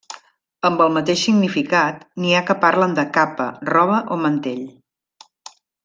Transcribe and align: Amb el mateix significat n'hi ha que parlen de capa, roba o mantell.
Amb 0.69 0.79
el 0.85 0.89
mateix 0.95 1.21
significat 1.25 2.01
n'hi 2.23 2.33
ha 2.37 2.41
que 2.49 2.57
parlen 2.65 2.97
de 3.01 3.05
capa, 3.19 3.51
roba 3.73 4.01
o 4.17 4.19
mantell. 4.27 4.65